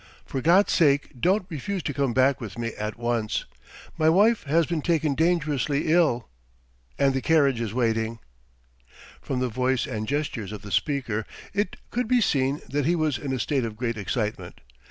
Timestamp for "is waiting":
7.61-8.17